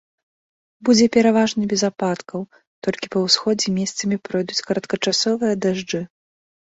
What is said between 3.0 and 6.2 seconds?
па ўсходзе месцамі пройдуць кароткачасовыя дажджы.